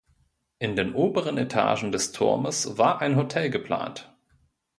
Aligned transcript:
In 0.57 0.75
den 0.75 0.95
oberen 0.95 1.37
Etagen 1.37 1.91
des 1.91 2.11
Turmes 2.11 2.75
war 2.79 3.01
ein 3.01 3.15
Hotel 3.17 3.51
geplant. 3.51 4.11